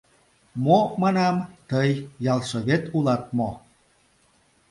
[0.63, 1.35] —Мо, манам,
[1.69, 1.89] тый
[2.33, 3.49] ялсовет улат мо?